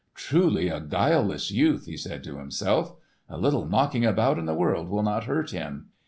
[0.15, 2.95] "Truly a guileless youth," he said to himself.
[3.29, 5.89] "A little knocking about in the world will not hurt him.